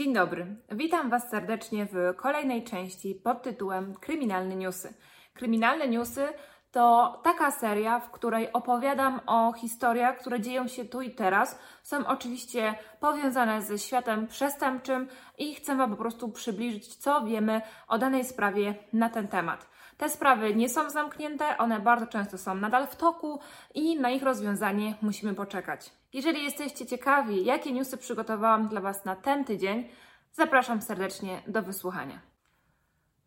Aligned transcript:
Dzień 0.00 0.14
dobry. 0.14 0.56
Witam 0.72 1.10
Was 1.10 1.30
serdecznie 1.30 1.86
w 1.86 2.16
kolejnej 2.16 2.64
części 2.64 3.14
pod 3.14 3.42
tytułem 3.42 3.94
Kryminalne 3.94 4.56
Newsy. 4.56 4.94
Kryminalne 5.34 5.88
Newsy 5.88 6.28
to 6.72 7.20
taka 7.24 7.50
seria, 7.50 8.00
w 8.00 8.10
której 8.10 8.52
opowiadam 8.52 9.20
o 9.26 9.52
historiach, 9.52 10.18
które 10.18 10.40
dzieją 10.40 10.68
się 10.68 10.84
tu 10.84 11.02
i 11.02 11.10
teraz. 11.10 11.58
Są 11.82 12.06
oczywiście 12.06 12.74
powiązane 13.00 13.62
ze 13.62 13.78
światem 13.78 14.26
przestępczym 14.26 15.08
i 15.38 15.54
chcę 15.54 15.76
Wam 15.76 15.90
po 15.90 15.96
prostu 15.96 16.28
przybliżyć, 16.28 16.96
co 16.96 17.24
wiemy 17.24 17.62
o 17.88 17.98
danej 17.98 18.24
sprawie 18.24 18.74
na 18.92 19.10
ten 19.10 19.28
temat. 19.28 19.66
Te 20.00 20.08
sprawy 20.08 20.54
nie 20.54 20.68
są 20.68 20.90
zamknięte, 20.90 21.58
one 21.58 21.80
bardzo 21.80 22.06
często 22.06 22.38
są 22.38 22.54
nadal 22.54 22.86
w 22.86 22.96
toku 22.96 23.40
i 23.74 24.00
na 24.00 24.10
ich 24.10 24.22
rozwiązanie 24.22 24.94
musimy 25.02 25.34
poczekać. 25.34 25.92
Jeżeli 26.12 26.44
jesteście 26.44 26.86
ciekawi, 26.86 27.44
jakie 27.44 27.72
newsy 27.72 27.96
przygotowałam 27.96 28.68
dla 28.68 28.80
Was 28.80 29.04
na 29.04 29.16
ten 29.16 29.44
tydzień, 29.44 29.88
zapraszam 30.32 30.82
serdecznie 30.82 31.42
do 31.46 31.62
wysłuchania. 31.62 32.20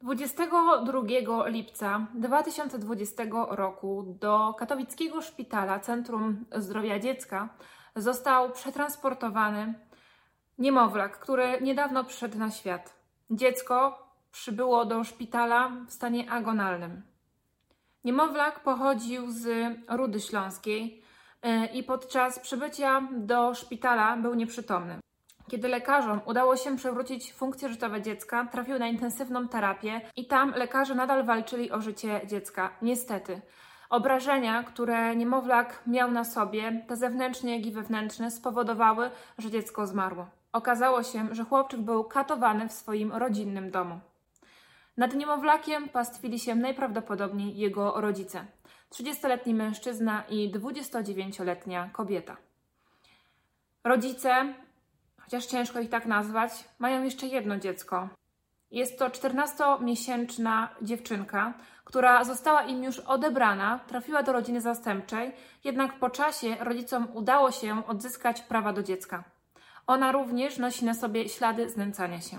22 0.02 1.48
lipca 1.48 2.08
2020 2.14 3.24
roku 3.50 4.16
do 4.20 4.54
katowickiego 4.54 5.22
szpitala 5.22 5.80
Centrum 5.80 6.46
Zdrowia 6.56 7.00
Dziecka 7.00 7.50
został 7.96 8.52
przetransportowany 8.52 9.74
niemowlak, 10.58 11.20
który 11.20 11.62
niedawno 11.62 12.04
przyszedł 12.04 12.38
na 12.38 12.52
świat. 12.52 12.96
Dziecko 13.30 14.03
przybyło 14.34 14.86
do 14.86 15.04
szpitala 15.04 15.72
w 15.88 15.92
stanie 15.92 16.32
agonalnym. 16.32 17.02
Niemowlak 18.04 18.60
pochodził 18.60 19.32
z 19.32 19.48
Rudy 19.90 20.20
Śląskiej 20.20 21.04
e, 21.42 21.66
i 21.66 21.84
podczas 21.84 22.40
przybycia 22.40 23.02
do 23.12 23.54
szpitala 23.54 24.18
był 24.18 24.34
nieprzytomny. 24.34 25.00
Kiedy 25.50 25.68
lekarzom 25.68 26.22
udało 26.26 26.58
się 26.58 26.78
przywrócić 26.78 27.34
funkcje 27.34 27.70
życiowe 27.70 28.02
dziecka, 28.02 28.48
trafił 28.52 28.80
na 28.80 28.88
intensywną 28.88 29.48
terapię 29.48 30.02
i 30.16 30.28
tam 30.28 30.54
lekarze 30.56 30.96
nadal 30.96 31.24
walczyli 31.24 31.72
o 31.72 31.82
życie 31.82 32.22
dziecka. 32.28 32.70
Niestety. 32.82 33.42
Obrażenia, 33.90 34.64
które 34.64 35.16
niemowlak 35.16 35.84
miał 35.88 36.12
na 36.12 36.24
sobie, 36.24 36.86
te 36.88 36.96
zewnętrzne, 36.96 37.52
jak 37.52 37.66
i 37.66 37.72
wewnętrzne, 37.72 38.32
spowodowały, 38.32 39.12
że 39.38 39.52
dziecko 39.52 39.88
zmarło. 39.88 40.28
Okazało 40.54 41.04
się, 41.04 41.28
że 41.32 41.44
chłopczyk 41.44 41.80
był 41.80 42.04
katowany 42.04 42.70
w 42.70 42.74
swoim 42.74 43.12
rodzinnym 43.12 43.72
domu. 43.72 44.00
Nad 44.98 45.16
niemowlakiem 45.16 45.90
pastwili 45.90 46.40
się 46.40 46.56
najprawdopodobniej 46.56 47.58
jego 47.58 48.02
rodzice: 48.02 48.46
30-letni 48.92 49.54
mężczyzna 49.54 50.24
i 50.30 50.52
29-letnia 50.52 51.90
kobieta. 51.94 52.38
Rodzice, 53.84 54.54
chociaż 55.22 55.46
ciężko 55.46 55.80
ich 55.80 55.90
tak 55.90 56.06
nazwać, 56.06 56.52
mają 56.80 57.04
jeszcze 57.04 57.28
jedno 57.28 57.58
dziecko. 57.58 58.10
Jest 58.72 59.00
to 59.00 59.10
14-miesięczna 59.10 60.68
dziewczynka, 60.82 61.54
która 61.84 62.24
została 62.24 62.64
im 62.64 62.84
już 62.84 63.00
odebrana, 63.00 63.80
trafiła 63.88 64.24
do 64.24 64.34
rodziny 64.34 64.62
zastępczej, 64.62 65.32
jednak 65.64 66.00
po 66.00 66.10
czasie 66.10 66.56
rodzicom 66.60 67.08
udało 67.14 67.52
się 67.52 67.88
odzyskać 67.88 68.42
prawa 68.42 68.74
do 68.74 68.84
dziecka. 68.84 69.24
Ona 69.88 70.12
również 70.12 70.58
nosi 70.58 70.86
na 70.86 70.94
sobie 70.94 71.30
ślady 71.30 71.70
znęcania 71.70 72.22
się. 72.22 72.38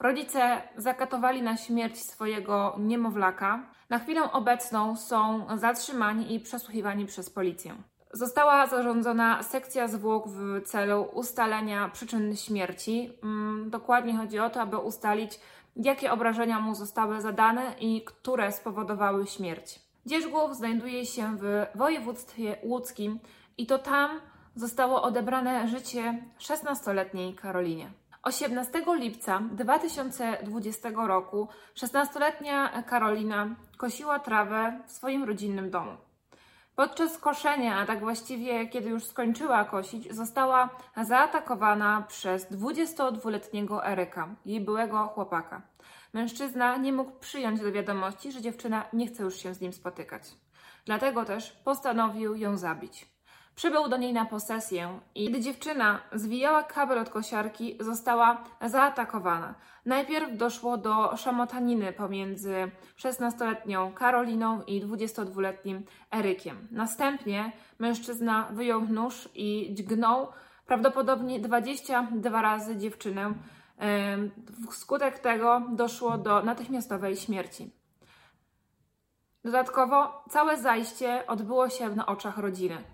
Rodzice 0.00 0.62
zakatowali 0.76 1.42
na 1.42 1.56
śmierć 1.56 2.02
swojego 2.02 2.76
niemowlaka. 2.78 3.66
Na 3.90 3.98
chwilę 3.98 4.32
obecną 4.32 4.96
są 4.96 5.46
zatrzymani 5.58 6.34
i 6.34 6.40
przesłuchiwani 6.40 7.06
przez 7.06 7.30
policję. 7.30 7.74
Została 8.12 8.66
zarządzona 8.66 9.42
sekcja 9.42 9.88
zwłok 9.88 10.28
w 10.28 10.62
celu 10.64 11.02
ustalenia 11.12 11.88
przyczyn 11.88 12.36
śmierci. 12.36 13.12
Mm, 13.22 13.70
dokładnie 13.70 14.16
chodzi 14.16 14.38
o 14.38 14.50
to, 14.50 14.60
aby 14.60 14.78
ustalić, 14.78 15.40
jakie 15.76 16.12
obrażenia 16.12 16.60
mu 16.60 16.74
zostały 16.74 17.20
zadane 17.20 17.74
i 17.80 18.04
które 18.04 18.52
spowodowały 18.52 19.26
śmierć. 19.26 19.80
Dzierżgłów 20.06 20.56
znajduje 20.56 21.06
się 21.06 21.36
w 21.36 21.66
województwie 21.74 22.56
łódzkim 22.62 23.18
i 23.58 23.66
to 23.66 23.78
tam 23.78 24.20
zostało 24.56 25.02
odebrane 25.02 25.68
życie 25.68 26.22
16-letniej 26.38 27.34
Karolinie. 27.34 27.90
18 28.24 28.82
lipca 28.98 29.40
2020 29.52 30.90
roku 31.06 31.48
16-letnia 31.74 32.82
Karolina 32.82 33.56
kosiła 33.76 34.18
trawę 34.18 34.80
w 34.86 34.92
swoim 34.92 35.24
rodzinnym 35.24 35.70
domu. 35.70 35.96
Podczas 36.76 37.18
koszenia, 37.18 37.76
a 37.76 37.86
tak 37.86 38.00
właściwie 38.00 38.68
kiedy 38.68 38.88
już 38.88 39.04
skończyła 39.04 39.64
kosić, 39.64 40.14
została 40.14 40.68
zaatakowana 41.02 42.04
przez 42.08 42.52
22-letniego 42.52 43.86
Eryka, 43.86 44.34
jej 44.46 44.60
byłego 44.60 45.06
chłopaka. 45.06 45.62
Mężczyzna 46.12 46.76
nie 46.76 46.92
mógł 46.92 47.18
przyjąć 47.18 47.60
do 47.60 47.72
wiadomości, 47.72 48.32
że 48.32 48.42
dziewczyna 48.42 48.84
nie 48.92 49.06
chce 49.06 49.22
już 49.22 49.36
się 49.36 49.54
z 49.54 49.60
nim 49.60 49.72
spotykać. 49.72 50.22
Dlatego 50.84 51.24
też 51.24 51.52
postanowił 51.52 52.36
ją 52.36 52.56
zabić. 52.56 53.13
Przybył 53.54 53.88
do 53.88 53.96
niej 53.96 54.12
na 54.12 54.24
posesję 54.24 55.00
i 55.14 55.30
gdy 55.30 55.40
dziewczyna 55.40 56.00
zwijała 56.12 56.62
kabel 56.62 56.98
od 56.98 57.10
kosiarki, 57.10 57.76
została 57.80 58.44
zaatakowana. 58.60 59.54
Najpierw 59.86 60.36
doszło 60.36 60.76
do 60.76 61.16
szamotaniny 61.16 61.92
pomiędzy 61.92 62.70
16-letnią 62.98 63.94
Karoliną 63.94 64.62
i 64.62 64.82
22-letnim 64.82 65.82
Erykiem. 66.14 66.68
Następnie 66.70 67.52
mężczyzna 67.78 68.48
wyjął 68.52 68.80
nóż 68.80 69.28
i 69.34 69.74
dźgnął 69.74 70.28
prawdopodobnie 70.66 71.40
22 71.40 72.42
razy 72.42 72.76
dziewczynę. 72.76 73.34
Wskutek 74.70 75.18
tego 75.18 75.62
doszło 75.72 76.18
do 76.18 76.42
natychmiastowej 76.42 77.16
śmierci. 77.16 77.70
Dodatkowo 79.44 80.24
całe 80.30 80.56
zajście 80.56 81.26
odbyło 81.26 81.68
się 81.68 81.88
na 81.88 82.06
oczach 82.06 82.38
rodziny. 82.38 82.93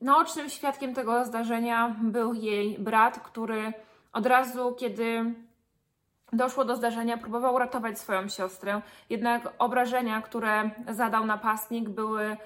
Naocznym 0.00 0.48
świadkiem 0.48 0.94
tego 0.94 1.24
zdarzenia 1.24 1.96
był 2.02 2.34
jej 2.34 2.78
brat, 2.78 3.20
który 3.20 3.72
od 4.12 4.26
razu, 4.26 4.74
kiedy 4.78 5.34
doszło 6.32 6.64
do 6.64 6.76
zdarzenia, 6.76 7.18
próbował 7.18 7.58
ratować 7.58 7.98
swoją 7.98 8.28
siostrę. 8.28 8.82
Jednak 9.10 9.52
obrażenia, 9.58 10.22
które 10.22 10.70
zadał 10.88 11.26
napastnik, 11.26 11.88
były 11.88 12.36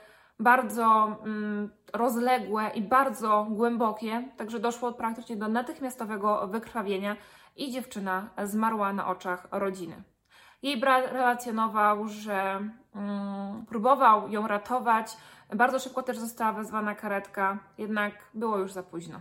bardzo 0.41 1.17
mm, 1.25 1.71
rozległe 1.93 2.71
i 2.75 2.83
bardzo 2.83 3.47
głębokie, 3.51 4.29
także 4.37 4.61
doszło 4.61 4.93
praktycznie 4.93 5.37
do 5.37 5.49
natychmiastowego 5.49 6.49
wykrwawienia 6.49 7.17
i 7.57 7.73
dziewczyna 7.73 8.31
zmarła 8.45 8.93
na 8.93 9.07
oczach 9.07 9.49
rodziny. 9.51 10.03
Jej 10.63 10.81
brat 10.81 11.13
relacjonował, 11.13 12.09
że 12.09 12.61
mm, 12.95 13.67
próbował 13.67 14.29
ją 14.29 14.47
ratować, 14.47 15.17
bardzo 15.55 15.79
szybko 15.79 16.03
też 16.03 16.19
została 16.19 16.53
wezwana 16.53 16.95
karetka, 16.95 17.59
jednak 17.79 18.15
było 18.35 18.59
już 18.59 18.73
za 18.73 18.83
późno. 18.83 19.21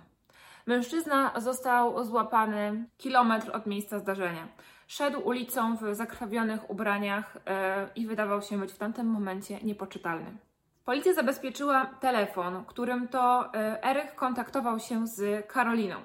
Mężczyzna 0.65 1.31
został 1.37 2.05
złapany 2.05 2.85
kilometr 2.97 3.55
od 3.55 3.65
miejsca 3.65 3.99
zdarzenia. 3.99 4.47
Szedł 4.87 5.19
ulicą 5.19 5.77
w 5.77 5.95
zakrwawionych 5.95 6.69
ubraniach 6.69 7.35
yy, 7.35 7.51
i 7.95 8.07
wydawał 8.07 8.41
się 8.41 8.57
być 8.57 8.73
w 8.73 8.77
tamtym 8.77 9.07
momencie 9.07 9.59
niepoczytalny. 9.63 10.37
Policja 10.85 11.13
zabezpieczyła 11.13 11.85
telefon, 11.85 12.65
którym 12.65 13.07
to 13.07 13.53
e, 13.53 13.83
Erych 13.83 14.15
kontaktował 14.15 14.79
się 14.79 15.07
z 15.07 15.47
Karoliną. 15.47 15.95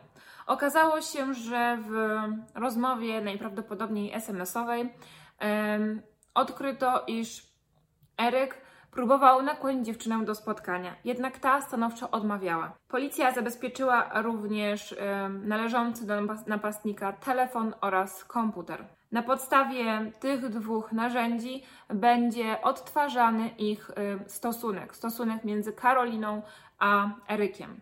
Okazało 0.46 1.00
się, 1.00 1.34
że 1.34 1.78
w 1.88 2.18
rozmowie 2.54 3.20
najprawdopodobniej 3.20 4.12
SMS-owej 4.12 4.92
odkryto, 6.34 7.04
iż 7.06 7.54
Eryk 8.20 8.64
próbował 8.90 9.42
nakłonić 9.42 9.86
dziewczynę 9.86 10.24
do 10.24 10.34
spotkania, 10.34 10.96
jednak 11.04 11.38
ta 11.38 11.60
stanowczo 11.60 12.10
odmawiała. 12.10 12.72
Policja 12.88 13.32
zabezpieczyła 13.32 14.22
również 14.22 14.94
należący 15.30 16.06
do 16.06 16.14
napastnika 16.46 17.12
telefon 17.12 17.74
oraz 17.80 18.24
komputer. 18.24 18.84
Na 19.12 19.22
podstawie 19.22 20.12
tych 20.20 20.48
dwóch 20.48 20.92
narzędzi 20.92 21.62
będzie 21.88 22.62
odtwarzany 22.62 23.48
ich 23.48 23.90
stosunek, 24.26 24.96
stosunek 24.96 25.44
między 25.44 25.72
Karoliną 25.72 26.42
a 26.78 27.08
Erykiem. 27.28 27.80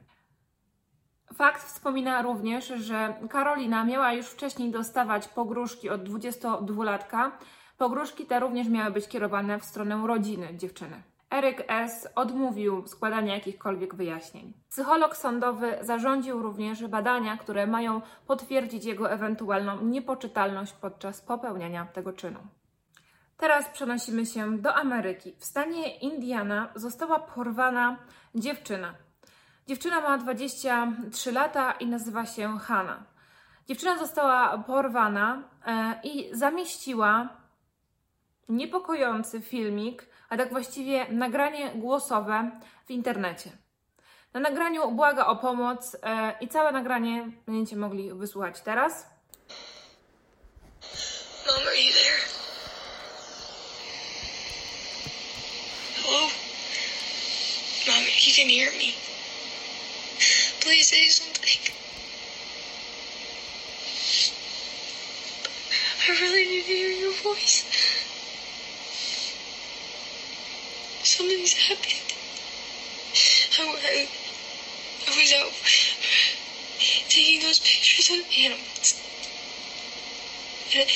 Fakt 1.34 1.62
wspomina 1.62 2.22
również, 2.22 2.66
że 2.66 3.14
Karolina 3.30 3.84
miała 3.84 4.12
już 4.12 4.26
wcześniej 4.26 4.70
dostawać 4.70 5.28
pogróżki 5.28 5.90
od 5.90 6.08
22-latka. 6.08 7.30
Pogróżki 7.78 8.26
te 8.26 8.40
również 8.40 8.68
miały 8.68 8.90
być 8.90 9.08
kierowane 9.08 9.58
w 9.58 9.64
stronę 9.64 10.06
rodziny 10.06 10.56
dziewczyny. 10.56 11.02
Eryk 11.30 11.64
S. 11.68 12.08
odmówił 12.14 12.86
składania 12.86 13.34
jakichkolwiek 13.34 13.94
wyjaśnień. 13.94 14.52
Psycholog 14.68 15.16
sądowy 15.16 15.78
zarządził 15.80 16.42
również 16.42 16.86
badania, 16.86 17.36
które 17.36 17.66
mają 17.66 18.00
potwierdzić 18.26 18.84
jego 18.84 19.10
ewentualną 19.10 19.80
niepoczytalność 19.80 20.72
podczas 20.72 21.20
popełniania 21.20 21.86
tego 21.86 22.12
czynu. 22.12 22.38
Teraz 23.36 23.68
przenosimy 23.68 24.26
się 24.26 24.58
do 24.58 24.74
Ameryki. 24.74 25.34
W 25.38 25.44
stanie 25.44 25.98
Indiana 25.98 26.68
została 26.74 27.18
porwana 27.18 27.96
dziewczyna. 28.34 28.94
Dziewczyna 29.66 30.00
ma 30.00 30.18
23 30.18 31.32
lata 31.32 31.72
i 31.72 31.86
nazywa 31.86 32.26
się 32.26 32.58
Hanna. 32.58 33.04
Dziewczyna 33.68 33.98
została 33.98 34.58
porwana 34.58 35.42
e, 35.66 36.00
i 36.04 36.36
zamieściła 36.36 37.28
niepokojący 38.48 39.40
filmik, 39.40 40.06
a 40.28 40.36
tak 40.36 40.50
właściwie 40.50 41.06
nagranie 41.10 41.70
głosowe 41.74 42.50
w 42.86 42.90
internecie. 42.90 43.50
Na 44.32 44.40
nagraniu 44.40 44.90
błaga 44.90 45.26
o 45.26 45.36
pomoc 45.36 45.96
e, 46.02 46.34
i 46.40 46.48
całe 46.48 46.72
nagranie 46.72 47.28
będziecie 47.46 47.76
mogli 47.76 48.14
wysłuchać 48.14 48.60
teraz. 48.60 49.06
Mom, 51.46 51.66
are 51.66 51.76
you 51.76 51.92
there? 51.92 52.18
Hello? 56.02 56.28
Mom, 57.86 58.04
you 58.26 58.32
can 58.36 58.48
hear 58.48 58.72
me, 58.72 59.11
please 60.62 60.86
say 60.86 61.08
something. 61.08 61.74
I 66.08 66.20
really 66.20 66.44
need 66.44 66.62
to 66.62 66.72
hear 66.72 66.88
your 66.88 67.12
voice. 67.14 67.64
Something's 71.02 71.52
happened. 71.54 72.14
I, 73.58 73.62
I, 73.82 74.08
I 75.08 75.16
was 75.18 75.32
out 75.34 75.52
taking 77.08 77.42
those 77.42 77.58
pictures 77.58 78.10
of 78.10 78.24
animals. 78.38 79.02
And, 80.74 80.88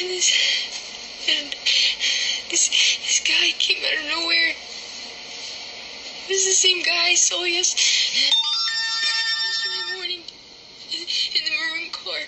and 0.00 0.10
this 0.10 0.32
and 1.28 1.54
this 2.50 2.68
this 2.68 3.20
guy 3.20 3.52
came 3.58 3.84
out 3.84 4.02
of 4.02 4.08
nowhere. 4.08 4.54
It 6.30 6.34
was 6.34 6.44
the 6.46 6.52
same 6.52 6.80
guy 6.84 7.08
I 7.08 7.14
saw 7.16 7.42
yes, 7.42 7.74
yesterday 8.14 9.96
morning 9.96 10.22
in, 10.92 11.04
the 11.44 11.50
maroon 11.50 11.90
car. 11.90 12.20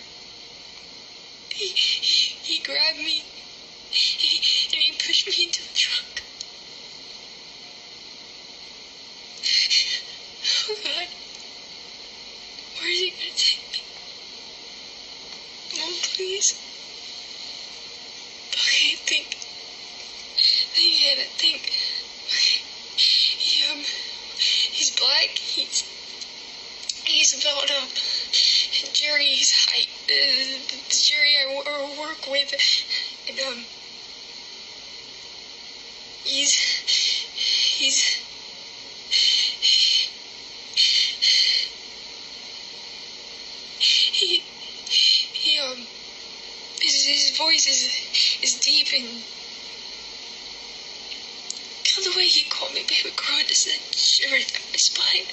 He, 1.50 1.69
he, 1.69 2.58
grabbed 2.64 2.99
me 2.99 3.22
and 3.22 3.94
he, 3.94 4.75
and 4.75 4.82
he 4.82 4.90
pushed 5.06 5.28
me 5.28 5.44
into 5.44 5.62
the 5.62 5.75
truck. 5.78 6.20
Oh 10.69 10.76
God, 10.82 11.08
where 12.81 12.90
is 12.90 12.99
he 12.99 13.10
gonna 13.10 13.37
take 13.37 13.70
me? 13.70 13.82
Mom, 15.78 15.94
please. 16.02 16.54
Okay, 18.50 18.96
think. 19.06 19.37
Think, 20.75 20.94
Hannah, 20.96 21.31
think. 21.38 21.70
He, 22.96 23.64
um, 23.70 23.78
he's 24.38 24.90
black. 24.96 25.31
He's, 25.31 25.82
he's 27.04 27.31
about, 27.42 27.70
um, 27.70 27.88
Jerry's 28.92 29.50
height. 29.66 29.88
Uh, 30.04 30.58
Jerry 30.88 31.36
I 31.38 31.98
work 31.98 32.30
with. 32.30 32.54
And, 33.28 33.38
um, 33.40 33.64
he's, 36.24 36.54
he's, 36.54 38.16
he, 43.78 44.42
he, 44.88 45.58
um, 45.60 45.86
his, 46.80 47.04
his 47.04 47.36
voice 47.36 47.66
is, 47.66 48.42
is 48.42 48.60
deep 48.60 48.88
and 48.92 49.22
the 52.04 52.16
way 52.16 52.26
he 52.26 52.48
called 52.48 52.74
me 52.74 52.82
baby 52.88 53.14
girl 53.14 53.38
just 53.46 53.66
a 53.66 53.96
shiver 53.96 54.38
down 54.38 54.62
my 54.70 54.76
spine. 54.76 55.26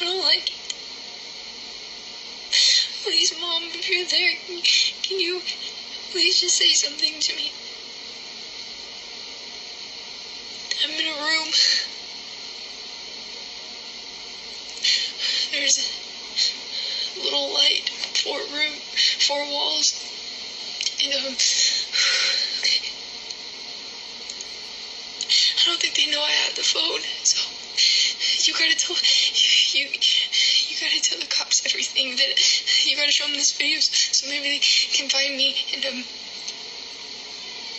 I 0.00 0.04
don't 0.04 0.22
like 0.22 0.50
it. 0.50 0.57
Please, 3.02 3.32
mom, 3.38 3.62
if 3.74 3.88
you're 3.88 4.04
there, 4.06 4.34
can, 5.02 5.20
you 5.20 5.40
please 6.10 6.40
just 6.40 6.56
say 6.56 6.72
something 6.72 7.20
to 7.20 7.36
me? 7.36 7.52
I'm 10.82 10.90
in 10.90 11.06
a 11.06 11.16
room. 11.24 11.48
There's 15.52 15.78
a 15.78 17.20
little 17.22 17.54
light, 17.54 17.88
four 18.22 18.40
room, 18.40 18.74
four 19.20 19.44
walls, 19.46 19.94
and 21.02 21.14
um. 21.14 21.36
I 25.60 25.70
don't 25.70 25.80
think 25.80 25.94
they 25.94 26.06
know 26.10 26.22
I 26.22 26.30
have 26.30 26.54
the 26.56 26.62
phone, 26.62 27.00
so 27.22 27.38
you 28.44 28.54
gotta 28.54 28.76
tell 28.76 28.96
you 29.72 29.88
you 29.88 29.98
gotta 30.80 31.02
tell 31.02 31.18
the 31.18 31.26
cops 31.26 31.66
everything 31.66 32.14
that 32.16 32.86
you 32.86 32.96
gotta 32.96 33.10
show 33.10 33.24
them 33.26 33.34
this 33.34 33.50
video 33.52 33.80
so 33.80 34.28
maybe 34.28 34.48
they 34.48 34.58
can 34.58 35.08
find 35.08 35.36
me 35.36 35.56
and 35.74 35.84
um. 35.86 36.04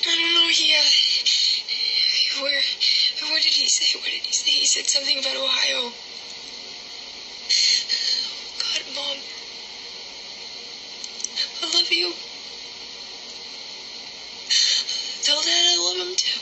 I 0.04 0.16
don't 0.16 0.34
know. 0.36 0.50
He 0.50 0.76
uh, 0.76 2.44
where 2.44 2.62
what 3.32 3.42
did 3.42 3.54
he 3.54 3.68
say? 3.70 3.98
What 4.00 4.10
did 4.12 4.26
he 4.26 4.34
say? 4.34 4.52
He 4.52 4.66
said 4.66 4.88
something 4.88 5.20
about 5.20 5.36
Ohio. 5.38 5.94
God, 8.60 8.84
Mom. 8.96 9.18
I 11.62 11.66
love 11.74 11.92
you. 11.92 12.14
Tell 15.24 15.42
Dad 15.42 15.66
I 15.68 15.78
love 15.80 16.08
him 16.08 16.16
too. 16.16 16.40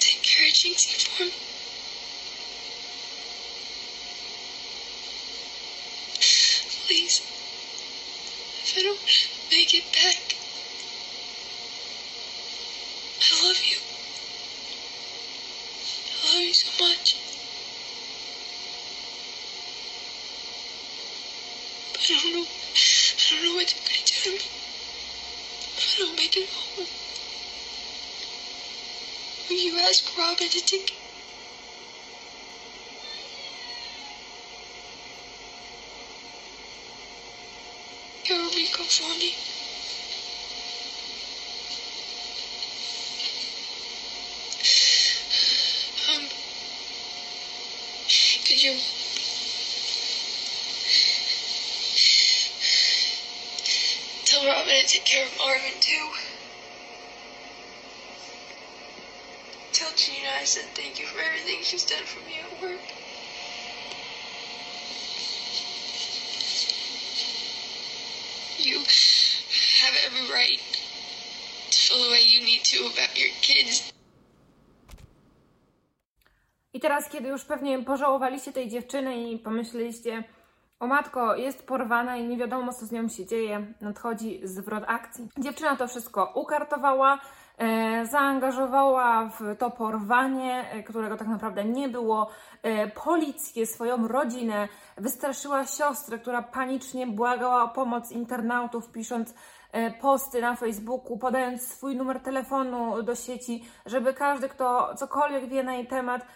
Take 0.00 0.22
care 0.22 0.48
of 0.48 0.52
Jinxie 0.52 1.08
for 1.08 1.24
me. 1.24 1.53
Please. 6.86 7.22
If 8.62 8.74
I 8.76 8.82
don't 8.82 9.00
make 9.50 9.72
it 9.72 9.84
back, 9.92 10.36
I 13.22 13.48
love 13.48 13.62
you. 13.64 13.78
I 16.20 16.34
love 16.34 16.44
you 16.44 16.52
so 16.52 16.84
much. 16.84 17.16
But 21.92 22.10
I 22.10 22.20
don't 22.22 22.32
know. 22.34 22.46
I 22.46 23.30
don't 23.30 23.44
know 23.44 23.54
what 23.54 23.66
they're 23.66 23.88
gonna 23.88 24.04
do 24.04 24.12
to 24.20 24.30
me. 24.30 24.36
If 25.76 25.96
I 25.96 26.02
don't 26.04 26.16
make 26.16 26.36
it 26.36 26.48
home. 26.50 26.86
Will 29.48 29.56
you 29.56 29.78
ask 29.78 30.18
Robin 30.18 30.48
to 30.50 30.60
take 30.60 31.03
Rico 38.30 38.84
for 38.84 39.14
me? 39.18 39.34
Um, 46.08 46.24
could 48.46 48.62
you 48.62 48.76
tell 54.24 54.46
Robin 54.46 54.72
to 54.72 54.86
take 54.86 55.04
care 55.04 55.26
of 55.26 55.36
Marvin 55.36 55.72
too? 55.80 56.08
Tell 59.72 59.90
Gina 59.96 60.28
I 60.40 60.44
said 60.44 60.64
thank 60.74 60.98
you 60.98 61.04
for 61.04 61.20
everything 61.20 61.58
she's 61.62 61.84
done 61.84 62.04
for 62.04 62.20
me 62.20 62.40
You 68.66 68.78
have 69.82 69.94
every 70.06 70.26
right 70.32 70.60
to 71.70 71.76
feel 71.76 72.04
the 72.04 72.10
way 72.10 72.22
you 72.24 72.40
need 72.40 72.62
to 72.64 72.78
about 72.86 73.18
your 73.18 73.30
kids. 73.40 73.92
I 76.72 76.80
teraz, 76.80 77.08
kiedy 77.08 77.28
już 77.28 77.44
pewnie 77.44 77.82
pożałowaliście 77.82 78.52
tej 78.52 78.68
dziewczyny 78.68 79.30
i 79.30 79.38
pomyśleliście, 79.38 80.24
o 80.80 80.86
matko, 80.86 81.36
jest 81.36 81.66
porwana 81.66 82.16
i 82.16 82.24
nie 82.24 82.36
wiadomo, 82.36 82.72
co 82.72 82.86
z 82.86 82.92
nią 82.92 83.08
się 83.08 83.26
dzieje, 83.26 83.74
nadchodzi 83.80 84.40
zwrot 84.42 84.84
akcji. 84.86 85.28
Dziewczyna 85.38 85.76
to 85.76 85.88
wszystko 85.88 86.32
ukartowała, 86.34 87.20
zaangażowała 88.10 89.28
w 89.28 89.56
to 89.58 89.70
porwanie, 89.70 90.70
e, 90.70 90.82
którego 90.82 91.16
tak 91.16 91.28
naprawdę 91.28 91.64
nie 91.64 91.88
było, 91.88 92.30
e, 92.62 92.88
policję, 92.88 93.66
swoją 93.66 94.08
rodzinę, 94.08 94.68
wystraszyła 94.96 95.66
siostrę, 95.66 96.18
która 96.18 96.42
panicznie 96.42 97.06
błagała 97.06 97.62
o 97.62 97.68
pomoc 97.68 98.12
internautów, 98.12 98.92
pisząc 98.92 99.34
e, 99.72 99.90
posty 99.90 100.40
na 100.40 100.56
Facebooku, 100.56 101.18
podając 101.18 101.62
swój 101.62 101.96
numer 101.96 102.20
telefonu 102.20 103.02
do 103.02 103.14
sieci, 103.14 103.64
żeby 103.86 104.14
każdy, 104.14 104.48
kto 104.48 104.94
cokolwiek 104.94 105.48
wie 105.48 105.62
na 105.62 105.74
jej 105.74 105.86
temat, 105.86 106.26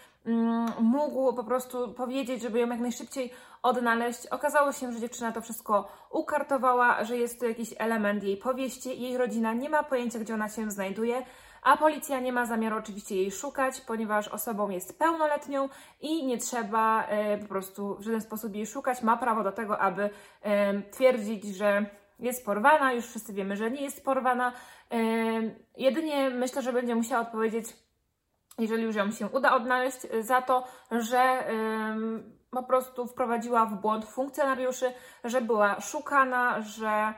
mógł 0.81 1.33
po 1.33 1.43
prostu 1.43 1.93
powiedzieć, 1.93 2.41
żeby 2.41 2.59
ją 2.59 2.69
jak 2.69 2.79
najszybciej 2.79 3.31
odnaleźć. 3.63 4.27
Okazało 4.27 4.71
się, 4.71 4.93
że 4.93 4.99
dziewczyna 4.99 5.31
to 5.31 5.41
wszystko 5.41 5.87
ukartowała, 6.11 7.03
że 7.03 7.17
jest 7.17 7.39
to 7.39 7.45
jakiś 7.45 7.73
element 7.77 8.23
jej 8.23 8.37
powieści. 8.37 9.01
Jej 9.01 9.17
rodzina 9.17 9.53
nie 9.53 9.69
ma 9.69 9.83
pojęcia, 9.83 10.19
gdzie 10.19 10.33
ona 10.33 10.49
się 10.49 10.71
znajduje, 10.71 11.25
a 11.61 11.77
policja 11.77 12.19
nie 12.19 12.33
ma 12.33 12.45
zamiaru 12.45 12.77
oczywiście 12.77 13.15
jej 13.15 13.31
szukać, 13.31 13.81
ponieważ 13.81 14.27
osobą 14.27 14.69
jest 14.69 14.99
pełnoletnią 14.99 15.69
i 16.01 16.25
nie 16.25 16.37
trzeba 16.37 17.03
e, 17.03 17.37
po 17.37 17.47
prostu 17.47 17.95
w 17.95 18.03
żaden 18.03 18.21
sposób 18.21 18.55
jej 18.55 18.67
szukać. 18.67 19.03
Ma 19.03 19.17
prawo 19.17 19.43
do 19.43 19.51
tego, 19.51 19.79
aby 19.79 20.09
e, 20.41 20.81
twierdzić, 20.81 21.45
że 21.45 21.85
jest 22.19 22.45
porwana. 22.45 22.93
Już 22.93 23.05
wszyscy 23.05 23.33
wiemy, 23.33 23.55
że 23.55 23.71
nie 23.71 23.81
jest 23.81 24.05
porwana. 24.05 24.51
E, 24.91 24.97
jedynie 25.77 26.29
myślę, 26.29 26.61
że 26.61 26.73
będzie 26.73 26.95
musiała 26.95 27.21
odpowiedzieć, 27.21 27.65
jeżeli 28.59 28.83
już 28.83 28.95
ją 28.95 29.11
się 29.11 29.27
uda 29.27 29.55
odnaleźć, 29.55 30.07
za 30.19 30.41
to, 30.41 30.63
że 30.91 31.43
po 32.51 32.63
prostu 32.63 33.07
wprowadziła 33.07 33.65
w 33.65 33.81
błąd 33.81 34.05
funkcjonariuszy, 34.05 34.93
że 35.23 35.41
była 35.41 35.81
szukana, 35.81 36.61
że 36.61 37.13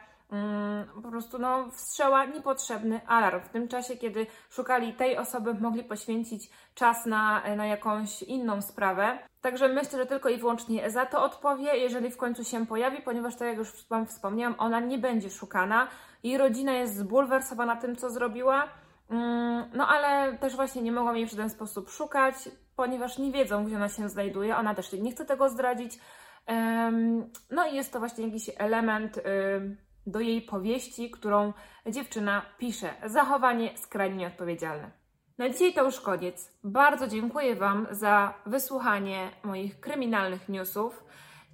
po 1.04 1.10
prostu 1.10 1.40
no, 1.40 1.72
wstrzała 1.72 2.26
niepotrzebny 2.26 3.02
alarm. 3.08 3.42
W 3.42 3.50
tym 3.50 3.68
czasie, 3.68 3.98
kiedy 3.98 4.28
szukali 4.50 4.94
tej 4.94 5.18
osoby, 5.18 5.54
mogli 5.54 5.84
poświęcić 5.84 6.50
czas 6.76 7.06
na, 7.06 7.42
na 7.56 7.66
jakąś 7.66 8.24
inną 8.24 8.62
sprawę. 8.62 9.20
Także 9.42 9.68
myślę, 9.68 10.00
że 10.00 10.06
tylko 10.06 10.30
i 10.30 10.38
wyłącznie 10.38 10.90
za 10.90 11.06
to 11.06 11.24
odpowie, 11.24 11.78
jeżeli 11.78 12.12
w 12.12 12.18
końcu 12.18 12.44
się 12.44 12.66
pojawi, 12.66 13.02
ponieważ 13.02 13.36
tak 13.36 13.48
jak 13.48 13.58
już 13.58 13.88
Wam 13.90 14.06
wspomniałam, 14.06 14.56
ona 14.58 14.80
nie 14.80 14.98
będzie 14.98 15.30
szukana. 15.30 15.88
Jej 16.24 16.38
rodzina 16.38 16.72
jest 16.72 16.98
zbulwersowana 16.98 17.76
tym, 17.76 17.96
co 17.96 18.10
zrobiła. 18.10 18.68
Mm, 19.12 19.70
No 19.74 19.88
ale 19.88 20.38
też 20.38 20.56
właśnie 20.56 20.82
nie 20.82 20.92
mogłam 20.92 21.18
jej 21.18 21.28
w 21.28 21.32
żaden 21.32 21.50
sposób 21.50 21.90
szukać, 21.90 22.36
ponieważ 22.76 23.18
nie 23.18 23.32
wiedzą, 23.32 23.66
gdzie 23.66 23.76
ona 23.76 23.90
się 23.90 24.10
znajduje. 24.10 24.58
Ona 24.58 24.76
też 24.76 24.94
nie 24.94 25.12
chce 25.12 25.26
tego 25.26 25.50
zdradzić. 25.50 26.00
No 27.52 27.68
i 27.68 27.76
jest 27.76 27.94
to 27.94 28.00
właśnie 28.00 28.26
jakiś 28.26 28.50
element 28.58 29.18
ym, 29.18 29.78
do 30.08 30.20
jej 30.20 30.42
powieści, 30.42 31.12
którą 31.12 31.54
dziewczyna 31.86 32.42
pisze. 32.58 32.94
Zachowanie 33.06 33.78
skrajnie 33.78 34.16
nieodpowiedzialne. 34.16 34.92
Na 35.38 35.50
dzisiaj 35.50 35.74
to 35.74 35.84
już 35.84 36.02
koniec. 36.02 36.60
Bardzo 36.64 37.08
dziękuję 37.08 37.56
Wam 37.56 37.88
za 37.92 38.34
wysłuchanie 38.46 39.30
moich 39.44 39.80
kryminalnych 39.80 40.50
newsów. 40.50 41.04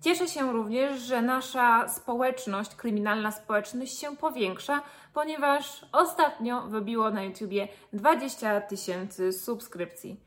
Cieszę 0.01 0.27
się 0.27 0.53
również, 0.53 1.01
że 1.01 1.21
nasza 1.21 1.87
społeczność, 1.87 2.75
kryminalna 2.75 3.31
społeczność 3.31 3.99
się 3.99 4.17
powiększa, 4.17 4.81
ponieważ 5.13 5.85
ostatnio 5.91 6.61
wybiło 6.61 7.11
na 7.11 7.23
YouTubie 7.23 7.67
20 7.93 8.61
tysięcy 8.61 9.33
subskrypcji. 9.33 10.19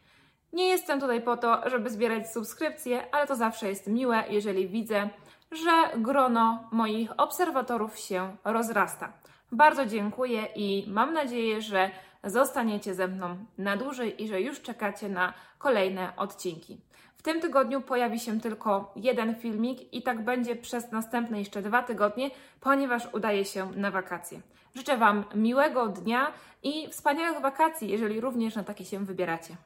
Nie 0.53 0.69
jestem 0.69 1.01
tutaj 1.01 1.23
po 1.23 1.37
to, 1.37 1.71
żeby 1.71 1.91
zbierać 1.91 2.33
subskrypcje, 2.33 3.15
ale 3.15 3.27
to 3.27 3.37
zawsze 3.37 3.69
jest 3.69 3.87
miłe, 3.87 4.25
jeżeli 4.31 4.69
widzę, 4.69 5.09
że 5.53 5.71
grono 5.97 6.69
moich 6.73 7.11
obserwatorów 7.17 7.99
się 7.99 8.37
rozrasta. 8.45 9.13
Bardzo 9.53 9.87
dziękuję 9.87 10.47
i 10.57 10.85
mam 10.89 11.13
nadzieję, 11.15 11.63
że 11.63 11.91
zostaniecie 12.25 12.95
ze 12.95 13.09
mną 13.09 13.37
na 13.59 13.77
dłużej 13.77 14.23
i 14.23 14.29
że 14.29 14.41
już 14.41 14.61
czekacie 14.61 15.09
na 15.09 15.35
kolejne 15.59 16.17
odcinki. 16.17 16.81
W 17.21 17.23
tym 17.23 17.41
tygodniu 17.41 17.81
pojawi 17.81 18.21
się 18.21 18.41
tylko 18.41 18.93
jeden 18.97 19.35
filmik 19.35 19.95
i 19.95 20.03
tak 20.03 20.25
będzie 20.25 20.57
przez 20.57 20.93
następne 20.93 21.39
jeszcze 21.39 21.63
dwa 21.63 21.83
tygodnie, 21.83 22.31
ponieważ 22.61 23.09
udaje 23.15 23.45
się 23.45 23.71
na 23.77 23.91
wakacje. 23.91 24.41
Życzę 24.75 24.97
Wam 24.97 25.25
miłego 25.35 25.89
dnia 25.89 26.33
i 26.63 26.89
wspaniałych 26.89 27.41
wakacji, 27.41 27.89
jeżeli 27.89 28.21
również 28.21 28.57
na 28.57 28.65
takie 28.65 28.85
się 28.85 29.05
wybieracie. 29.05 29.57